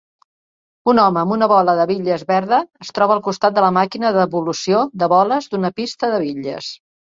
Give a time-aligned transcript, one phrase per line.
[0.93, 4.13] Un home amb una bola de bitlles verda es troba al costat de la màquina
[4.17, 6.75] de devolució de boles d'una pista de bitlles.